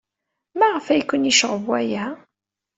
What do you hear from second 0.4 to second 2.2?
Maɣef ay ken-yecɣeb waya?